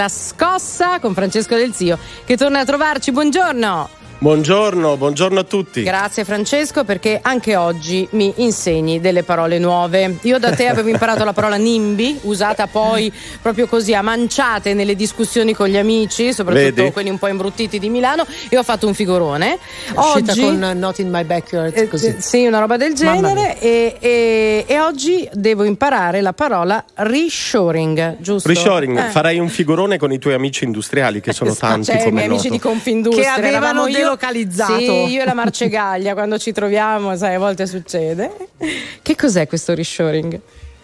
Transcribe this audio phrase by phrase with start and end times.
[0.00, 3.12] La scossa con Francesco Del Zio che torna a trovarci.
[3.12, 3.99] Buongiorno.
[4.22, 5.82] Buongiorno, buongiorno a tutti.
[5.82, 10.18] Grazie Francesco perché anche oggi mi insegni delle parole nuove.
[10.24, 13.10] Io da te avevo imparato la parola NIMBY, usata poi
[13.40, 16.92] proprio così a manciate nelle discussioni con gli amici, soprattutto Vedi?
[16.92, 19.58] quelli un po' imbruttiti di Milano, e ho fatto un figurone.
[19.94, 22.08] Oggi con Not in my backyard, eh, così.
[22.08, 28.18] Eh, sì, una roba del genere e, e, e, oggi devo imparare la parola reshoring,
[28.18, 28.46] giusto?
[28.50, 29.10] Reshoring, eh.
[29.12, 32.28] farai un figurone con i tuoi amici industriali che sono tanti cioè, come i miei
[32.28, 32.40] noto.
[32.40, 34.78] amici di Confindustria che avevano io localizzato.
[34.78, 38.30] Sì, io e la Marcegaglia quando ci troviamo, sai, a volte succede.
[39.02, 40.40] Che cos'è questo reshoring?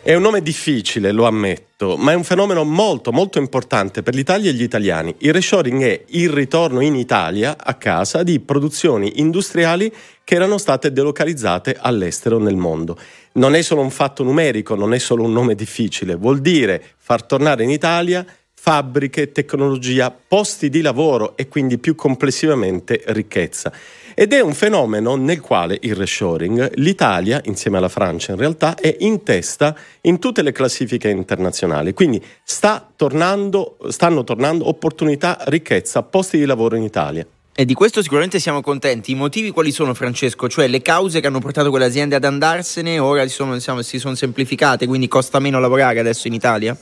[0.07, 4.51] È un nome difficile, lo ammetto, ma è un fenomeno molto molto importante per l'Italia
[4.51, 5.13] e gli italiani.
[5.19, 10.93] Il reshoring è il ritorno in Italia, a casa, di produzioni industriali che erano state
[10.93, 12.97] delocalizzate all'estero nel mondo.
[13.33, 17.25] Non è solo un fatto numerico, non è solo un nome difficile, vuol dire far
[17.25, 18.25] tornare in Italia
[18.67, 23.71] fabbriche, tecnologia, posti di lavoro e quindi più complessivamente ricchezza.
[24.13, 28.97] Ed è un fenomeno nel quale il reshoring, l'Italia, insieme alla Francia in realtà, è
[29.01, 31.93] in testa in tutte le classifiche internazionali.
[31.93, 37.25] Quindi sta tornando, stanno tornando opportunità, ricchezza, posti di lavoro in Italia.
[37.55, 39.13] E di questo sicuramente siamo contenti.
[39.13, 40.49] I motivi quali sono, Francesco?
[40.49, 43.99] Cioè le cause che hanno portato quelle aziende ad andarsene ora si sono, diciamo, si
[43.99, 46.77] sono semplificate, quindi costa meno lavorare adesso in Italia?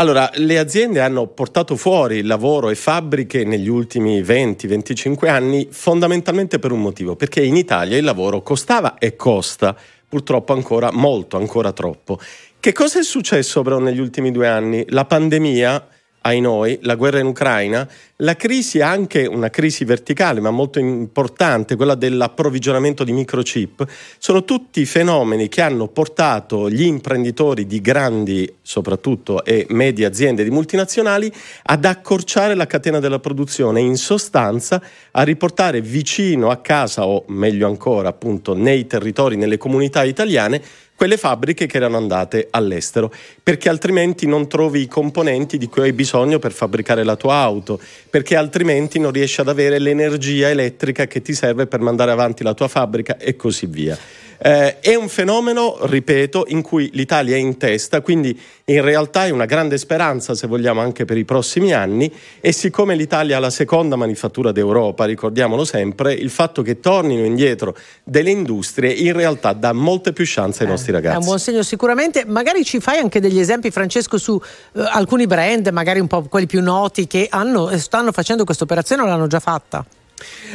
[0.00, 6.72] Allora, le aziende hanno portato fuori lavoro e fabbriche negli ultimi 20-25 anni fondamentalmente per
[6.72, 9.76] un motivo, perché in Italia il lavoro costava e costa
[10.08, 12.18] purtroppo ancora molto, ancora troppo.
[12.58, 14.86] Che cosa è successo però negli ultimi due anni?
[14.88, 15.86] La pandemia
[16.22, 21.76] ai noi, la guerra in Ucraina, la crisi anche una crisi verticale ma molto importante,
[21.76, 23.86] quella dell'approvvigionamento di microchip,
[24.18, 30.50] sono tutti fenomeni che hanno portato gli imprenditori di grandi, soprattutto e medie aziende di
[30.50, 31.32] multinazionali
[31.62, 34.82] ad accorciare la catena della produzione, in sostanza
[35.12, 40.60] a riportare vicino a casa o meglio ancora appunto nei territori, nelle comunità italiane
[41.00, 43.10] quelle fabbriche che erano andate all'estero,
[43.42, 47.80] perché altrimenti non trovi i componenti di cui hai bisogno per fabbricare la tua auto,
[48.10, 52.52] perché altrimenti non riesci ad avere l'energia elettrica che ti serve per mandare avanti la
[52.52, 53.96] tua fabbrica e così via.
[54.42, 59.30] Eh, è un fenomeno, ripeto, in cui l'Italia è in testa, quindi in realtà è
[59.30, 63.50] una grande speranza, se vogliamo, anche per i prossimi anni e siccome l'Italia ha la
[63.50, 69.74] seconda manifattura d'Europa, ricordiamolo sempre, il fatto che tornino indietro delle industrie in realtà dà
[69.74, 71.16] molte più chance ai eh, nostri ragazzi.
[71.16, 74.40] È un buon segno sicuramente, magari ci fai anche degli esempi Francesco su
[74.72, 79.02] eh, alcuni brand, magari un po' quelli più noti che hanno, stanno facendo questa operazione
[79.02, 79.84] o l'hanno già fatta?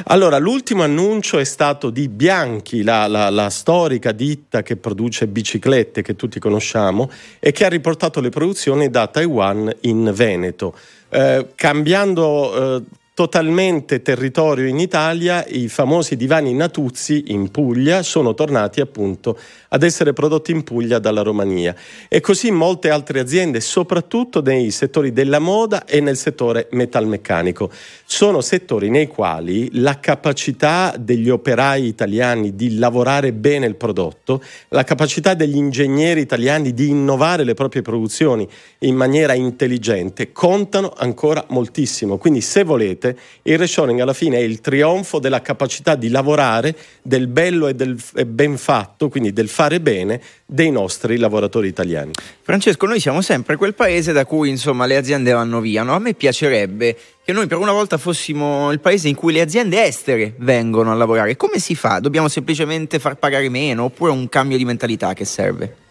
[0.05, 6.01] Allora, l'ultimo annuncio è stato di Bianchi, la, la, la, storica ditta che produce biciclette
[6.01, 7.09] che tutti conosciamo
[7.39, 10.77] e che ha riportato le produzioni da Taiwan in Veneto,
[11.09, 12.83] eh, cambiando eh,
[13.15, 19.39] totalmente territorio in Italia, i famosi divani Natuzzi in Puglia sono tornati appunto
[19.69, 21.73] ad essere prodotti in Puglia dalla Romania
[22.09, 27.71] e così molte altre aziende, soprattutto nei settori della moda e nel settore metalmeccanico.
[28.03, 34.83] Sono settori nei quali la capacità degli operai italiani di lavorare bene il prodotto, la
[34.83, 38.45] capacità degli ingegneri italiani di innovare le proprie produzioni
[38.79, 42.17] in maniera intelligente contano ancora moltissimo.
[42.17, 46.75] Quindi se volete volte il reshoring alla fine è il trionfo della capacità di lavorare,
[47.01, 52.11] del bello e del ben fatto, quindi del fare bene dei nostri lavoratori italiani.
[52.41, 55.83] Francesco, noi siamo sempre quel paese da cui insomma le aziende vanno via.
[55.83, 55.93] No?
[55.93, 59.83] A me piacerebbe che noi per una volta fossimo il paese in cui le aziende
[59.83, 61.35] estere vengono a lavorare.
[61.35, 61.99] Come si fa?
[61.99, 65.83] Dobbiamo semplicemente far pagare meno oppure un cambio di mentalità che serve?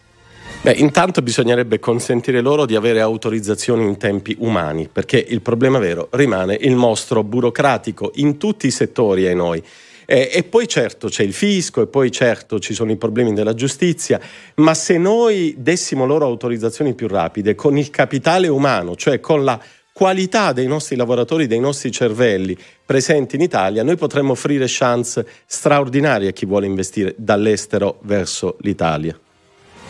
[0.65, 6.09] Beh, intanto bisognerebbe consentire loro di avere autorizzazioni in tempi umani, perché il problema vero
[6.13, 9.63] rimane il mostro burocratico in tutti i settori ai noi.
[10.07, 13.53] Eh, e poi certo c'è il fisco e poi certo ci sono i problemi della
[13.53, 14.19] giustizia,
[14.55, 19.61] ma se noi dessimo loro autorizzazioni più rapide con il capitale umano, cioè con la
[19.93, 22.57] qualità dei nostri lavoratori, dei nostri cervelli
[22.87, 29.15] presenti in Italia, noi potremmo offrire chance straordinarie a chi vuole investire dall'estero verso l'Italia.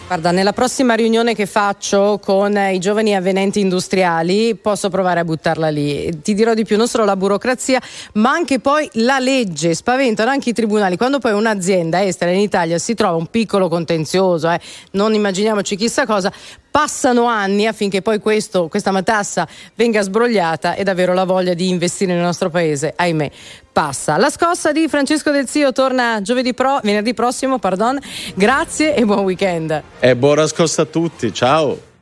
[0.07, 5.71] Guarda, nella prossima riunione che faccio con i giovani avvenenti industriali posso provare a buttarla
[5.71, 6.21] lì.
[6.21, 7.81] Ti dirò di più, non solo la burocrazia,
[8.15, 9.75] ma anche poi la legge.
[9.75, 10.99] Spaventano anche i tribunali.
[10.99, 14.61] Quando poi un'azienda estera in Italia si trova un piccolo contenzioso, eh,
[14.91, 16.31] non immaginiamoci chissà cosa,
[16.71, 22.13] passano anni affinché poi questo, questa matassa venga sbrogliata e davvero la voglia di investire
[22.13, 23.31] nel nostro paese, ahimè,
[23.75, 24.17] passa.
[24.17, 26.23] La scossa di Francesco Del Zio torna
[26.55, 27.99] pro, venerdì prossimo, pardon.
[28.35, 29.83] Grazie e buon weekend.
[29.99, 31.93] E buona scossa a tutti, ciao.